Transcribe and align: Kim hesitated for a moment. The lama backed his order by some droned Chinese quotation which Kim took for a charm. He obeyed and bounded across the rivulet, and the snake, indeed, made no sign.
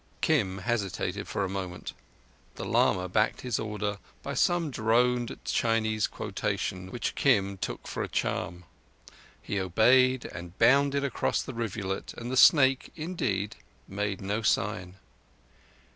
Kim 0.19 0.57
hesitated 0.57 1.27
for 1.27 1.43
a 1.45 1.47
moment. 1.47 1.93
The 2.55 2.65
lama 2.65 3.07
backed 3.07 3.41
his 3.41 3.59
order 3.59 3.99
by 4.23 4.33
some 4.33 4.71
droned 4.71 5.37
Chinese 5.45 6.07
quotation 6.07 6.89
which 6.89 7.13
Kim 7.13 7.55
took 7.59 7.85
for 7.87 8.01
a 8.01 8.07
charm. 8.07 8.63
He 9.39 9.59
obeyed 9.59 10.25
and 10.25 10.57
bounded 10.57 11.03
across 11.03 11.43
the 11.43 11.53
rivulet, 11.53 12.15
and 12.17 12.31
the 12.31 12.35
snake, 12.35 12.91
indeed, 12.95 13.57
made 13.87 14.21
no 14.21 14.41
sign. 14.41 14.95